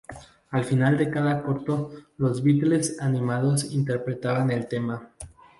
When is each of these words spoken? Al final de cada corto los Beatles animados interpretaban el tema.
Al 0.49 0.63
final 0.65 0.97
de 0.97 1.11
cada 1.11 1.43
corto 1.43 1.91
los 2.17 2.43
Beatles 2.43 2.99
animados 2.99 3.65
interpretaban 3.71 4.49
el 4.49 4.67
tema. 4.67 5.11